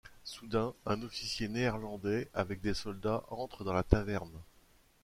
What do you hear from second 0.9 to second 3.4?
officier néerlandais avec des soldats